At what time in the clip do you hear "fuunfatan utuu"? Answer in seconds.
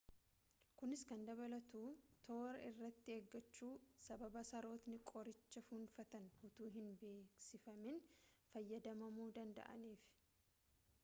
5.67-6.71